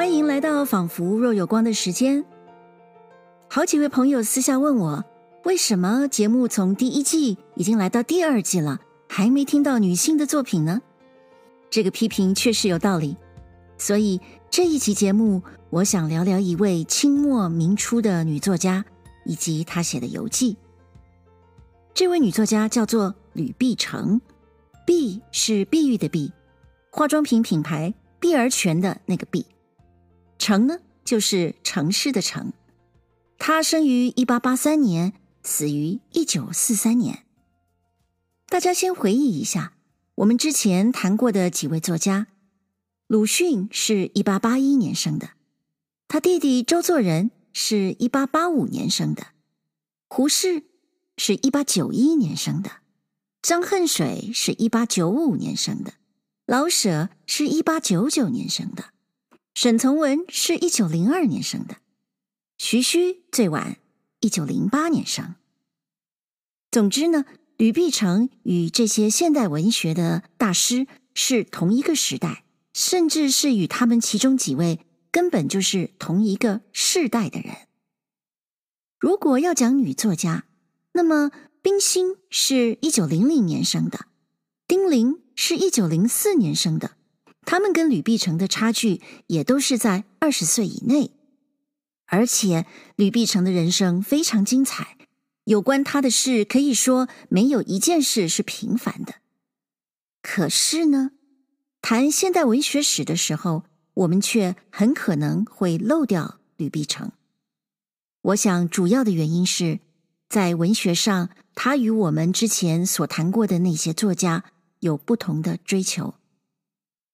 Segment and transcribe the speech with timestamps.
[0.00, 2.24] 欢迎来到仿佛若有光的时间。
[3.50, 5.04] 好几位朋友私下问我，
[5.44, 10.80] 为什么节目从第一季已经来到第二季了，还没听到女性的作品呢？
[11.68, 13.14] 这个批评确实有道理。
[13.76, 14.18] 所以
[14.48, 18.82] 这一期节目，我想聊聊一位清末明初的女作家，
[19.26, 20.56] 以及她写的游记。
[21.92, 24.18] 这位女作家叫做吕碧城，
[24.86, 26.32] 碧是碧玉的碧，
[26.90, 29.44] 化妆品品牌碧儿泉的那个碧。
[30.40, 32.54] 城呢，就是城市的城。
[33.38, 35.12] 他生于一八八三年，
[35.42, 37.26] 死于一九四三年。
[38.48, 39.74] 大家先回忆一下，
[40.14, 42.28] 我们之前谈过的几位作家，
[43.06, 45.32] 鲁迅是一八八一年生的，
[46.08, 49.26] 他弟弟周作人是一八八五年生的，
[50.08, 50.64] 胡适
[51.18, 52.70] 是一八九一年生的，
[53.42, 55.92] 张恨水是一八九五年生的，
[56.46, 58.86] 老舍是一八九九年生的。
[59.62, 61.76] 沈从文是一九零二年生的，
[62.56, 63.76] 徐须最晚
[64.20, 65.34] 一九零八年生。
[66.70, 67.26] 总之呢，
[67.58, 74.80] 吕碧城与这些现代文学的大师是同一个时代，甚至是与他们其中几位
[75.10, 77.54] 根本就是同一个世代的人。
[78.98, 80.46] 如果要讲女作家，
[80.92, 81.30] 那么
[81.60, 84.06] 冰心是一九零零年生的，
[84.66, 86.92] 丁玲是一九零四年生的。
[87.50, 91.10] 他们跟吕碧城的差距也都是在二十岁以内，
[92.06, 94.96] 而且吕碧城的人生非常精彩，
[95.46, 99.14] 有关他的事可以说没有一件事是平凡的。
[100.22, 101.10] 可是呢，
[101.82, 103.64] 谈现代文学史的时候，
[103.94, 107.10] 我们却很可能会漏掉吕碧城。
[108.22, 109.80] 我想主要的原因是
[110.28, 114.44] 在文学上，他与我们之前所谈过的那些作家
[114.78, 116.14] 有不同的追求。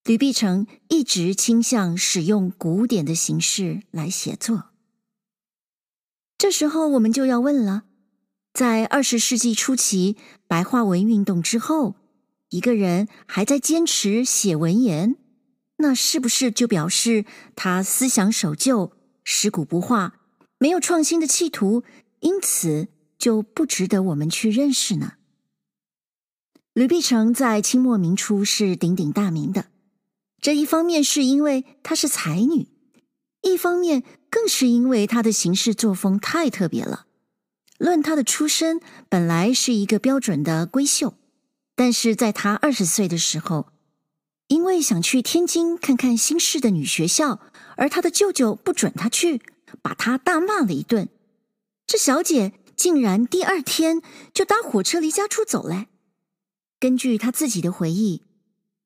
[0.07, 4.67] 吕碧城一直倾向使用古典的形式来写作。
[6.39, 7.83] 这时候我们就要问了：
[8.55, 10.16] 在二十世纪初期
[10.47, 11.97] 白话文运动之后，
[12.50, 15.16] 一个人还在坚持写文言，
[15.78, 17.25] 那是不是就表示
[17.56, 18.93] 他思想守旧、
[19.25, 20.21] 食古不化、
[20.59, 21.83] 没有创新的企图，
[22.21, 22.87] 因此
[23.19, 25.15] 就不值得我们去认识呢？
[26.75, 29.66] 吕碧城在清末民初是鼎鼎大名的。
[30.47, 32.69] 这一方面是因为她是才女，
[33.43, 37.07] 一方面更是因为她的行事作风太特别了。
[37.79, 41.15] 论她的出身，本来是一个标准的闺秀，
[41.75, 43.73] 但是在她二十岁的时候，
[44.47, 47.41] 因为想去天津看看新式的女学校，
[47.77, 49.43] 而她的舅舅不准她去，
[49.83, 51.09] 把她大骂了一顿。
[51.89, 54.01] 这小姐竟然第二天
[54.33, 55.87] 就搭火车离家出走了。
[56.78, 58.23] 根据她自己的回忆。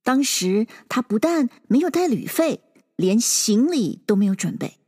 [0.03, 2.61] 当时他不但没有带旅费，
[2.97, 4.79] 连行李都没有准备。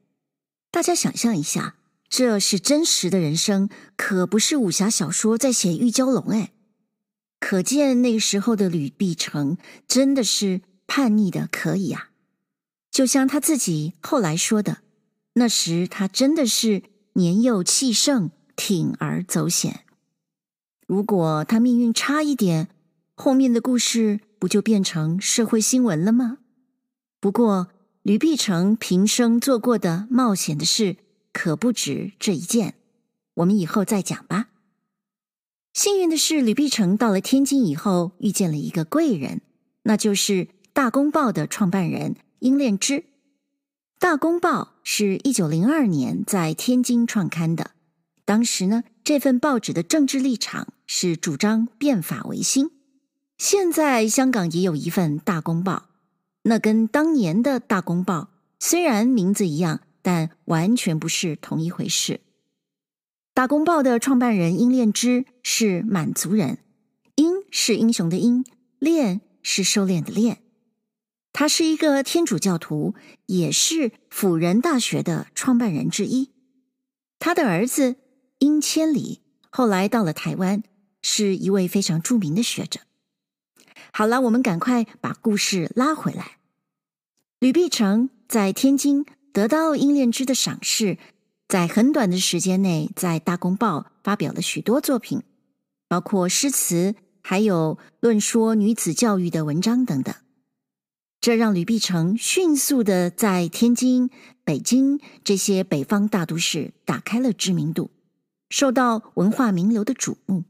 [0.70, 1.76] 大家想象一下，
[2.08, 6.52] 这是真实的人生，可不是武侠小说在写玉娇龙哎。
[7.38, 12.10] 可见那个时候的吕碧城真的是叛逆的可以啊。
[12.90, 14.78] 就像他自己后来说的，
[15.34, 16.82] 那时他真的是
[17.14, 19.84] 年幼气盛，铤而走险。
[20.86, 22.68] 如果他命运差一点，
[23.14, 24.20] 后面的故事。
[24.42, 26.38] 不就变成社会新闻了吗？
[27.20, 27.68] 不过，
[28.02, 30.96] 吕碧城平生做过的冒险的事
[31.32, 32.74] 可不止这一件，
[33.34, 34.48] 我们以后再讲吧。
[35.72, 39.42] 幸运的是，吕碧城到了天津以后，遇见了一个贵人，
[39.84, 40.32] 那就是
[40.72, 42.94] 《大公报》的创办人英敛之。
[44.00, 47.70] 《大公报》是一九零二年在天津创刊的，
[48.24, 52.72] 当时呢，这份报纸的政治立场是主张变法维新。
[53.42, 55.72] 现在香港也有一份《大公报》，
[56.42, 58.20] 那跟当年的《大公报》
[58.60, 62.12] 虽然名字一样，但完全不是同一回事。
[63.34, 66.58] 《大公报》的创办人英敛之是满族人，
[67.16, 68.44] 英是英雄的英，
[68.78, 70.36] 敛是收敛的敛。
[71.32, 72.94] 他是一个天主教徒，
[73.26, 76.30] 也是辅仁大学的创办人之一。
[77.18, 77.96] 他的儿子
[78.38, 80.62] 英千里后来到了台湾，
[81.02, 82.82] 是一位非常著名的学者。
[83.94, 86.38] 好了，我们赶快把故事拉回来。
[87.38, 89.04] 吕碧城在天津
[89.34, 90.96] 得到英炼之的赏识，
[91.46, 95.22] 在很短的时间内，在《大公报》发表了许多作品，
[95.88, 100.14] 包括诗词，还有论说女子教育的文章等等。
[101.20, 104.08] 这让吕碧城迅速的在天津、
[104.42, 107.90] 北京这些北方大都市打开了知名度，
[108.48, 110.44] 受到文化名流的瞩目。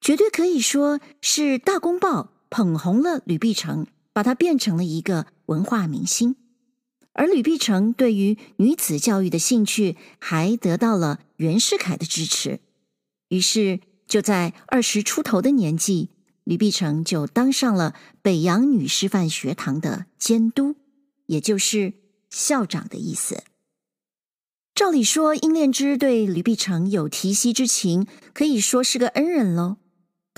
[0.00, 6.36] 绝对可以说是《大公报》捧红了吕碧城，把她变成了一个文化明星。
[7.12, 12.60] 而吕碧城对于女子教育的兴趣还得到了袁世凯的支持，
[13.28, 16.08] 于是就在二十出头的年纪，
[16.44, 20.76] 吕碧城就当上了北洋女师范学堂的监督，
[21.26, 21.92] 也就是
[22.30, 23.42] 校长的意思。
[24.74, 29.76] 照理说，殷炼之对吕碧城有提携之情，可以说是个恩人喽。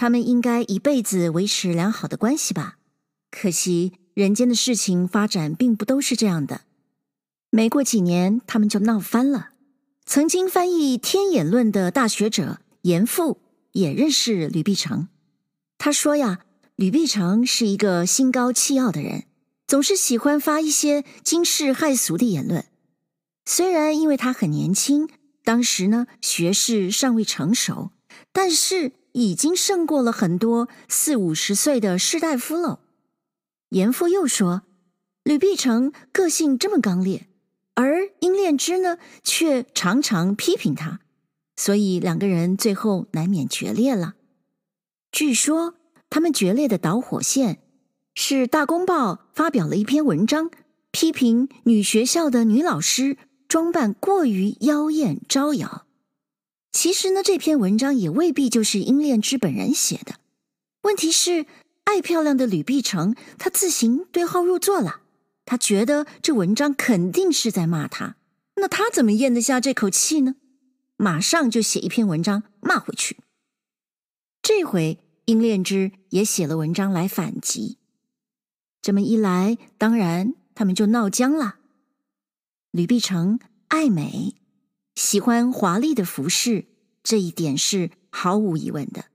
[0.03, 2.77] 他们应该一辈子维持良好的关系吧？
[3.31, 6.63] 可惜人间的事情发展并不都是这样的。
[7.51, 9.51] 没过几年，他们就闹翻了。
[10.05, 13.39] 曾经翻译《天演论》的大学者严复
[13.71, 15.07] 也认识吕碧城。
[15.79, 16.41] 他说呀，
[16.75, 19.27] 吕碧城是一个心高气傲的人，
[19.69, 22.65] 总是喜欢发一些惊世骇俗的言论。
[23.45, 25.09] 虽然因为他很年轻，
[25.45, 27.93] 当时呢学识尚未成熟，
[28.33, 32.81] 但是已经胜过了很多四五十岁的士大夫了。
[33.71, 34.63] 严复又说，
[35.23, 37.29] 吕碧城个性这么刚烈。
[37.75, 41.01] 而英敛之呢，却常常批评他，
[41.57, 44.15] 所以两个人最后难免决裂了。
[45.11, 45.75] 据说
[46.11, 47.63] 他们决裂的导火线
[48.15, 50.51] 是《大公报》发表了一篇文章，
[50.91, 53.17] 批评女学校的女老师
[53.49, 55.87] 装扮过于妖艳招摇。
[56.73, 60.17] 其实呢，这篇文章也未必就是殷恋之本人写的。
[60.83, 61.47] 问题是，
[61.85, 65.03] 爱漂亮的吕碧城，她自行对号入座了。
[65.45, 68.17] 他觉得这文章肯定是在骂他，
[68.55, 70.37] 那他怎么咽得下这口气呢？
[70.97, 73.19] 马上就写一篇文章骂回去。
[74.41, 77.79] 这回殷恋之也写了文章来反击。
[78.81, 81.57] 这么一来，当然他们就闹僵了。
[82.71, 84.37] 吕碧城爱美，
[84.95, 86.67] 喜欢华丽的服饰，
[87.03, 89.07] 这一点是毫无疑问的。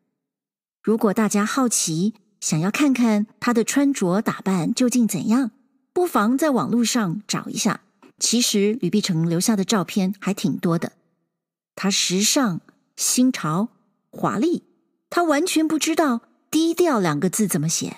[0.81, 5.51] 如果大家好奇，想要看看他的穿着打扮究竟怎样？
[5.93, 7.81] 不妨在网络上找一下，
[8.19, 10.93] 其实吕碧城留下的照片还挺多的。
[11.75, 12.61] 他时尚、
[12.95, 13.69] 新潮、
[14.09, 14.63] 华丽，
[15.09, 17.97] 他完全不知道“低调”两个字怎么写。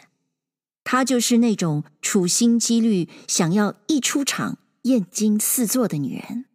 [0.84, 6.46] 他就是那种处心积虑想要一出场艳惊四座的女人。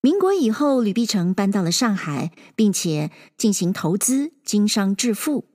[0.00, 5.46] 民国以后，吕碧城搬到了上海，并且进行投资经商致富。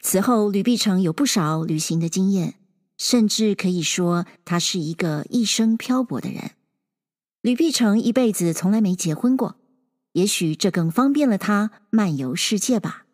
[0.00, 2.54] 此后，吕碧城有不少旅行的经验。
[2.96, 6.52] 甚至可以说，他是一个一生漂泊的人。
[7.42, 9.56] 吕碧城一辈子从来没结婚过，
[10.12, 13.04] 也许这更方便了他漫游世界吧。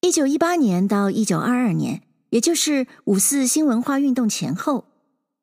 [0.00, 4.84] 一九一八年到一九二二年，也就是五四新文化运动前后，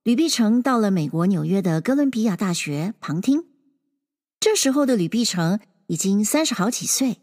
[0.04, 3.44] 吕碧城到了美国纽约的哥伦比亚大学旁听。
[4.44, 7.20] 这时候的吕碧城已经三十好几岁，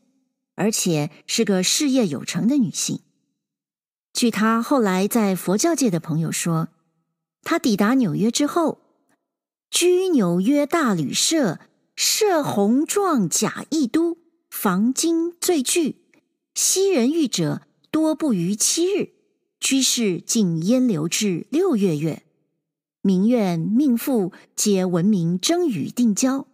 [0.54, 3.00] 而且是个事业有成的女性。
[4.14, 6.68] 据他后来在佛教界的朋友说，
[7.42, 8.78] 他抵达纽约之后，
[9.68, 11.60] 居纽约大旅社，
[11.94, 14.16] 设宏壮甲义都，
[14.48, 15.96] 房金最巨，
[16.54, 19.10] 悉人遇者多不逾七日，
[19.60, 22.22] 居士竟淹留至六月月，
[23.02, 26.46] 名媛命妇皆闻名争与定交，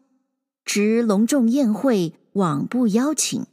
[0.67, 3.47] 值隆重宴会往不邀请，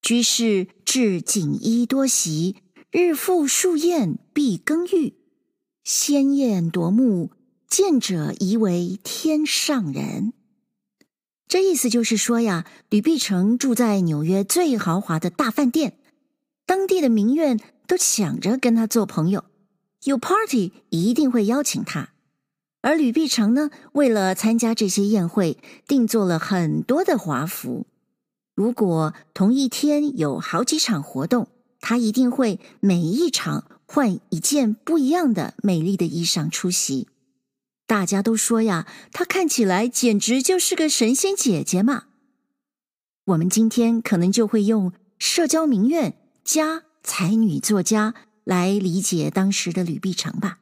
[0.00, 2.56] 居士置锦衣多席。
[2.92, 5.14] 日复数宴必更浴，
[5.82, 7.30] 鲜艳夺目，
[7.66, 10.34] 见者疑为天上人。
[11.48, 15.96] 这意思就是说呀，吕碧城住在纽约最豪华的大饭店，
[16.66, 19.44] 当地的名媛都抢着跟他做朋友，
[20.04, 22.11] 有 party 一定会邀请他。
[22.82, 27.86] 而吕碧城呢，为了参加这些宴会，定做了很多的华服。
[28.54, 31.48] 如果同一天有好几场活动，
[31.80, 37.08] 他一定会每一场换一件不一样的美丽的衣裳出席。
[37.86, 42.04] 大家都说呀，她看起来简直就是个神仙姐姐嘛。
[43.26, 50.58] 我们今天可能就会用社交名媛加才女作家来理解当时的吕碧城吧。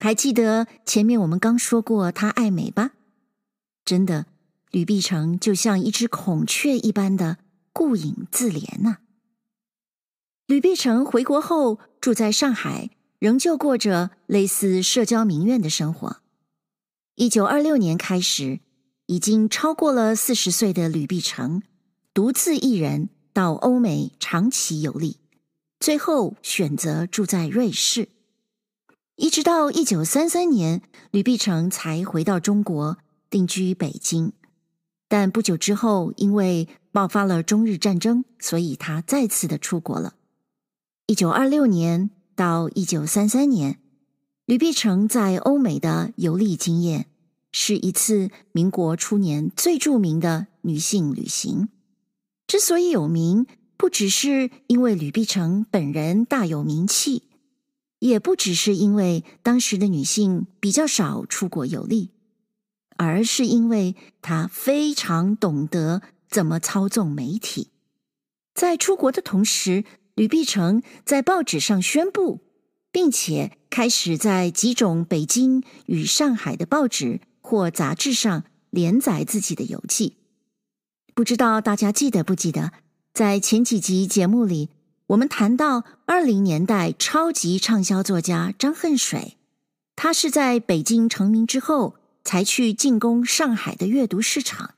[0.00, 2.92] 还记得前面我们刚说过他爱美吧？
[3.84, 4.26] 真的，
[4.70, 7.38] 吕碧城就像一只孔雀一般的
[7.72, 8.98] 顾影自怜呐、
[10.46, 16.18] 吕碧城回国后住在上海，仍旧过着类似社交名媛的生活。
[17.16, 18.60] 一九二六年开始，
[19.06, 21.62] 已经超过了四十岁的吕碧城，
[22.14, 25.16] 独自一人到欧美长期游历，
[25.80, 28.08] 最后选择住在瑞士。
[29.18, 32.98] 一直到一九三三年，吕碧城才回到中国
[33.28, 34.32] 定居北京。
[35.08, 40.14] 但不久之后，因为爆发了中日战争，所以他再次的出国了。
[41.06, 43.80] 一九二六年到一九三三年，
[44.46, 47.06] 吕碧城在欧美的游历经验，
[47.50, 51.68] 是一次民国初年最著名的女性旅行。
[52.46, 57.24] 之所以有名，不只是因为吕碧城本人大有名气，
[58.00, 62.10] 也不只是因为当时的女性比较少出国游历，
[62.96, 67.70] 而是因为她非常懂得怎么操纵媒体。
[68.54, 72.40] 在出国的同时，吕碧城在报纸上宣布，
[72.90, 80.16] 并且开始在几种北京与上海的报纸或杂志上连载自己的游记。
[81.14, 82.72] 不知道大家记得不记得，
[83.12, 84.70] 在前几集节目里，
[85.08, 89.38] 我们谈到二零年代超级畅销作家张恨水，
[89.96, 94.74] 他是在北京成名之后才去进攻上海的阅读市场。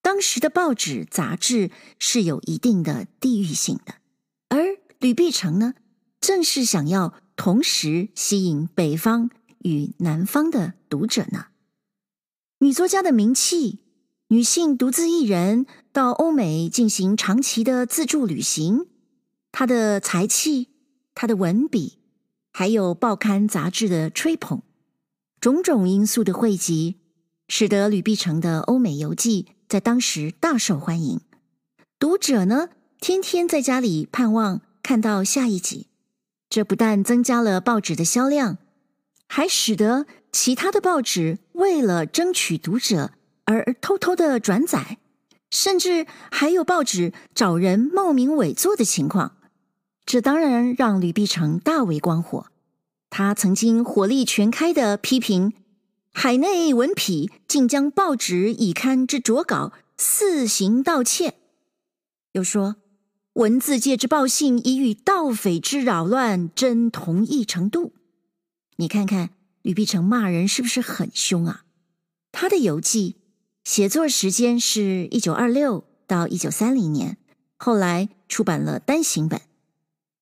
[0.00, 3.94] 当时的报纸杂志是有一定的地域性的，
[4.50, 5.74] 而吕碧城呢，
[6.20, 9.30] 正是想要同时吸引北方
[9.64, 11.46] 与南方的读者呢。
[12.60, 13.80] 女作家的名气，
[14.28, 18.86] 女性独自一人到欧美进行长期的自助旅行，
[19.58, 20.68] 他的才气、
[21.14, 21.98] 他的文笔，
[22.52, 24.60] 还有报刊杂志的吹捧，
[25.40, 26.96] 种种因素的汇集，
[27.48, 29.46] 使得吕碧城的欧美游记。
[29.66, 31.22] 在当时大受欢迎，
[31.98, 32.68] 读者呢，
[33.00, 35.86] 天天在家里盼望看到下一集。
[36.50, 38.58] 这不但增加了报纸的销量，
[39.26, 43.12] 还使得其他的报纸为了争取读者
[43.46, 44.98] 而偷偷的转载，
[45.50, 49.35] 甚至还有报纸找人冒名伪作的情况。
[50.06, 52.46] 这当然让吕碧城大为光火，
[53.10, 55.52] 他曾经火力全开的批评。
[56.12, 61.34] 海内文痞竟将报纸已刊之拙稿肆行盗窃，
[62.32, 62.76] 又说
[63.34, 67.92] 文字界之报信已与盗匪之扰乱臻同一程度。
[68.76, 71.64] 你看看吕碧城骂人是不是很凶啊？
[72.32, 73.16] 他的游记
[73.64, 77.18] 写作时间是一九二六到一九三零年，
[77.56, 79.40] 后来出版了单行本，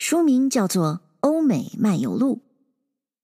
[0.06, 0.87] 书名叫做
[1.20, 2.37] 《欧美漫游录》。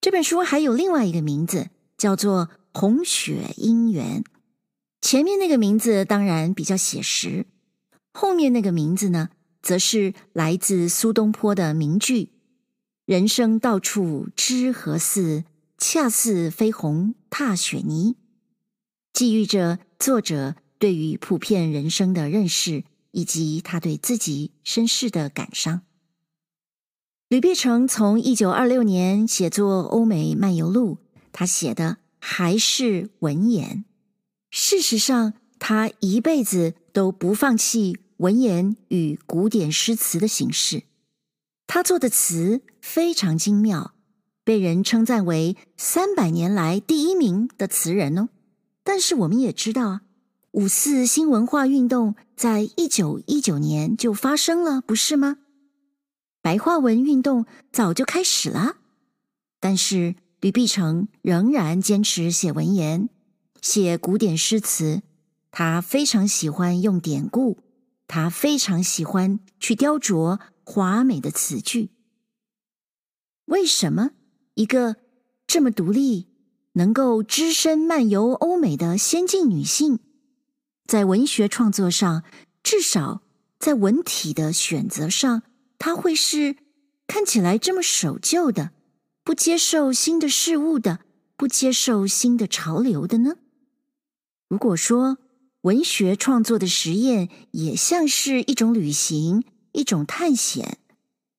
[0.01, 1.69] 这本书还有另外一个名字，
[1.99, 2.49] 叫做。
[2.73, 4.25] 红雪姻缘，
[5.03, 7.45] 前面那个名字当然比较写实，
[8.15, 9.29] 后面那个名字呢，
[9.61, 12.31] 则是来自苏东坡的名句
[13.05, 15.45] ：“人生到处知何似，
[15.77, 18.17] 恰似飞鸿踏雪泥。”
[19.13, 25.83] 寄寓着作者对于普遍人生的认识，以及他对自己身世的感伤。
[27.31, 30.95] 吕碧城从一九二六年写作《欧美漫游录》，
[31.31, 31.99] 他写的。
[32.19, 33.85] 还是文言。
[34.51, 40.83] 事实上，他一辈子都不放弃文言与古典诗词的形式。
[41.69, 43.95] 他做的词非常精妙，
[44.43, 48.29] 被人称赞为三百年来第一名的词人哦。
[48.83, 50.01] 但是我们也知道啊，
[50.51, 55.37] 五四新文化运动在一九一九年就发生了，不是吗？
[56.43, 58.77] 白话文运动早就开始了，
[59.59, 60.15] 但是。
[60.43, 63.11] 吕碧城仍然坚持写文言，
[63.61, 65.03] 写古典诗词。
[65.51, 67.59] 他非常喜欢用典故，
[68.07, 71.91] 他非常喜欢去雕琢华美的词句。
[73.45, 74.13] 为什么
[74.55, 74.97] 一个
[75.47, 76.29] 这么独立、
[76.73, 79.99] 能够只身漫游欧美的先进女性，
[80.87, 82.25] 在文学创作上，
[82.63, 83.21] 至少
[83.59, 85.43] 在文体的选择上，
[85.81, 86.57] 他会是
[87.09, 88.71] 看起来这么守旧的？
[89.25, 91.01] 不接受新的事物的，
[91.37, 93.37] 不接受新的潮流的呢？
[94.47, 95.19] 如果说
[95.63, 100.79] 文学创作的实验也像是一种旅行、一种探险，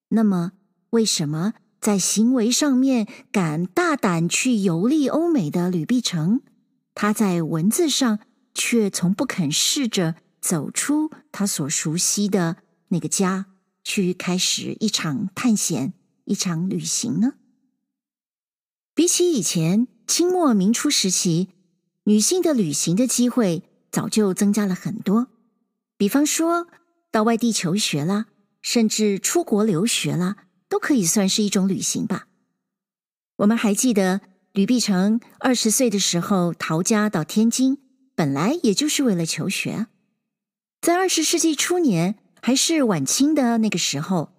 [0.09, 0.53] 那么
[0.89, 6.41] 为什么在行为上面敢大胆去游历欧美的吕碧城，
[6.95, 8.19] 他在文字上
[8.55, 12.57] 却从不肯试着走出他所熟悉的
[12.87, 13.47] 那个家，
[13.83, 15.93] 去开始一场探险、
[16.25, 17.33] 一场旅行呢？
[18.93, 21.49] 比起以前清末民初时期，
[22.03, 25.27] 女性的旅行的机会早就增加了很多。
[25.97, 26.67] 比方说
[27.11, 28.27] 到外地求学啦，
[28.61, 32.27] 甚至出国留学啦，都可以算是一种旅行吧。
[33.37, 34.21] 我们还记得
[34.51, 37.79] 吕碧城二十岁的时候逃家到天津，
[38.13, 39.87] 本来也就是为了求学。
[40.81, 44.29] 在二十世纪初年，还是晚清的那个时候，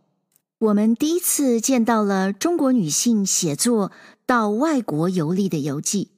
[0.59, 3.92] 我们第一次见到了中国女性写作
[4.26, 6.11] 到外国游历的游记，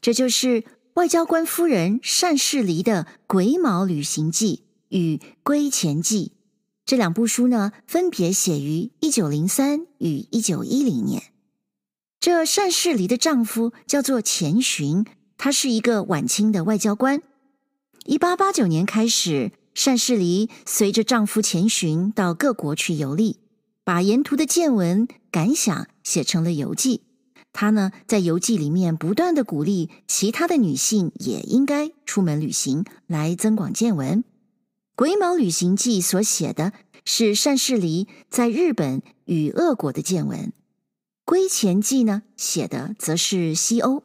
[0.00, 4.64] 这就是外交官夫人单士离的《癸卯旅行记》
[4.96, 6.32] 与《归前记》
[6.84, 11.22] 这两部书呢，分别写于一九零三与一九一零年。
[12.20, 15.04] 这单士离的丈夫叫做钱询，
[15.38, 17.22] 他是一个晚清的外交官。
[18.04, 19.52] 一八八九年开始，
[19.84, 23.36] 单士离随着丈夫钱询到各国去游历，
[23.84, 27.02] 把沿途的见闻感想写成了游记。
[27.52, 34.22] 他呢，在游记里面不断地鼓励其他的女性也应该出门旅行，来增广见闻。
[34.96, 36.72] 《癸卯旅行记》所写的
[37.04, 40.40] 是单士离在日本与俄国的见闻，
[41.24, 44.02] 《归前记》呢写的则是西欧。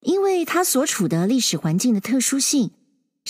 [0.00, 2.72] 因为他所处的历史环境的特殊性，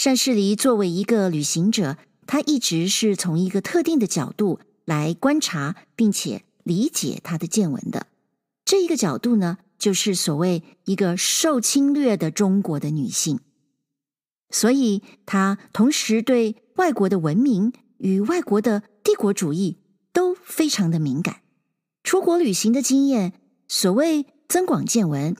[0.04, 8.06] 单士离作为一个旅行者，他一直是从一个特定的角度来观察并且理解他的见闻的。
[8.64, 13.40] 这一个角度呢，就是所谓一个受侵略的中国的女性。
[14.50, 19.76] 所以，他同时对外国的文明与外国的帝国主义
[20.14, 21.40] 都非常的敏感。
[22.02, 23.34] 出国旅行的经验，
[23.66, 25.36] 所谓增广见闻，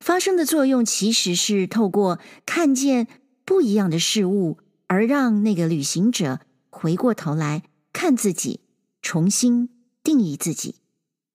[0.00, 3.06] 发生的作用其实是透过看见
[3.48, 7.62] 不一样的事物，而让那个旅行者回过头来
[7.94, 8.60] 看自己，
[9.00, 9.70] 重新
[10.04, 10.74] 定义自己，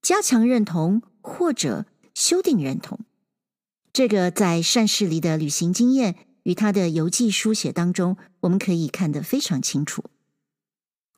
[0.00, 3.00] 加强认同或者修订认同。
[3.92, 6.14] 这个在单士离的旅行经验。
[6.44, 10.04] 与他的游记书写当中，我们可以看得非常清楚。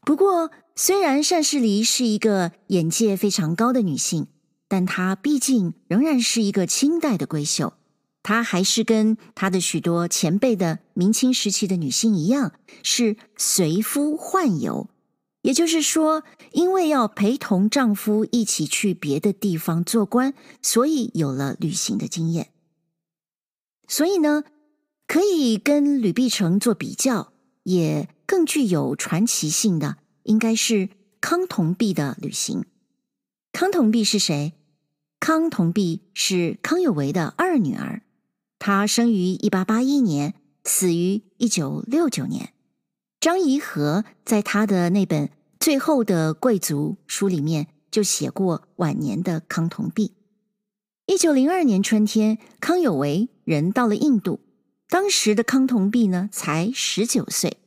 [0.03, 4.29] 不过，虽然单士离是一个眼界非常高的女性，
[4.69, 7.75] 但她毕竟仍然是一个清代的闺秀，
[8.27, 14.89] 她还是跟她的许多前辈的明清时期的女性一样，是随夫宦游。
[15.43, 22.49] 也就是说，因为要陪同丈夫一起去别的地方做官，所以有了旅行的经验。
[23.87, 24.43] 所以呢，
[25.07, 30.89] 可以跟吕碧城做比较，也更具有传奇性的，应该是
[31.21, 32.65] 康同弼的旅行。
[33.53, 34.53] 康同弼是谁？
[35.21, 38.03] 康同弼是康有为的二女儿，
[38.67, 42.53] 他生于一八八一年，死于一九六九年。
[43.21, 45.29] 张颐和在他的那本
[45.61, 50.15] 《最后的贵族》书里面就写过晚年的康同弼。
[51.07, 54.41] 一九零二年春天，康有为人到了印度。
[54.89, 57.59] 当时的康同弼呢，才十九岁。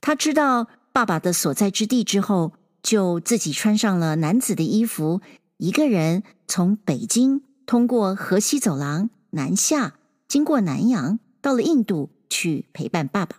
[0.00, 2.50] 他知道爸爸的所在之地之后，
[2.82, 5.20] 就自己穿上了男子的衣服，
[5.58, 13.38] 一个人从北京通过河西走廊南下，经过南洋，到了印度去陪伴爸爸。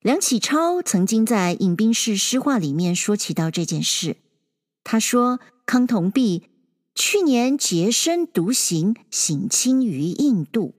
[0.00, 4.16] 梁启超曾经在《饮冰室诗话》里面说起到这件事，
[4.82, 6.44] 他说：“康同弼
[6.94, 10.74] 去年洁身独行，省亲于印度。”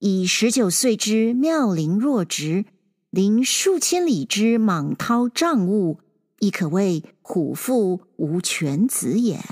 [0.00, 2.66] 以十九岁之妙龄若直，
[3.10, 6.00] 临数千里之莽涛障物，
[6.38, 9.42] 亦可谓虎父无犬子也。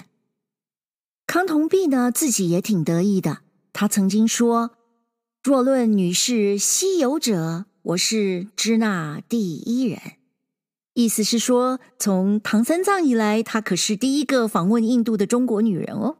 [1.26, 3.38] 康同弼呢，自己也挺得意的。
[3.72, 4.72] 他曾经说
[5.44, 10.00] ：“若论女士西游者，我是支那第一人。”
[10.94, 16.16] 意思是说，从唐三藏以来，她可是第一个访问印度的中国女人哦。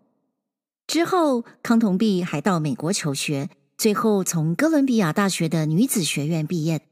[0.86, 3.48] 之后，康同弼还到美国求学。
[3.78, 6.82] 最后从哥伦比亚大学的女子学院毕业。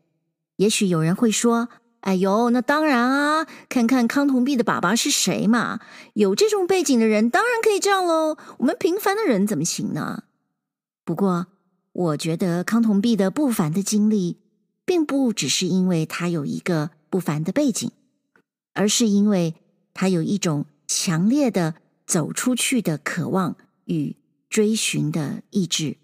[0.57, 1.68] 也许有人会说
[2.01, 5.81] ：“哎呦，那当然啊，看看康同弼的爸爸是谁嘛？
[6.14, 8.38] 有这种背景的人当然可以这样喽。
[8.57, 10.23] 我们平凡的人怎么行呢？”
[11.05, 11.49] 不过，
[11.93, 14.39] 我觉得康同弼的不凡的经历，
[14.85, 17.91] 并不只是因为他有一个不凡的背景，
[18.73, 19.55] 而是因为
[19.93, 21.75] 他有一种强烈的
[22.07, 24.17] 走出去的渴望与
[24.49, 25.99] 追寻的意志。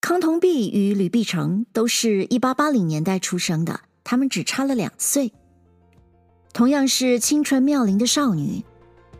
[0.00, 5.32] 康同弼与吕碧城都是一八八零年代出生的，他们只差了两岁。
[6.52, 8.64] 同样是青春妙龄的少女，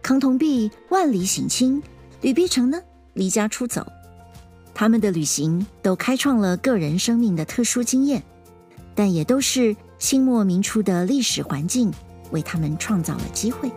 [0.03, 1.83] 康同弼万里省亲，
[2.21, 2.81] 吕碧城呢
[3.15, 3.87] 离家出走。
[4.79, 8.23] 他们的旅行都开创了个人生命的特殊经验，
[8.95, 11.91] 但也都是清末民初的历史环境
[12.31, 13.71] 为他们创造了机会。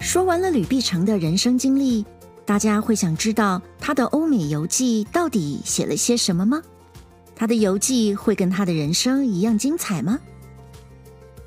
[0.00, 2.06] 说完了吕碧城的人生经历，
[2.46, 6.62] 大家会想知道他的欧美游记到底写了些什么吗？
[7.34, 10.18] 他的游记会跟他的人生一样精彩吗？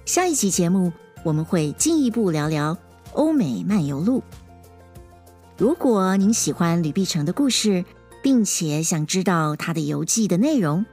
[0.06, 2.78] 下一集节目我们会进一步聊聊
[3.14, 4.24] 欧美漫游录。
[5.58, 7.84] 如果您喜欢吕碧城的故事，
[8.24, 10.86] 并且想知道他的游记的内容，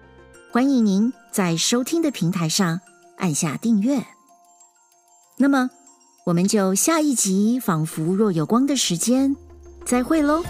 [0.53, 2.81] 欢迎您在收听的平台上
[3.19, 4.05] 按下订阅。
[5.39, 5.71] 那么。
[6.27, 9.37] 我们就下一集，仿佛若有光的时间，
[9.85, 10.43] 再会喽。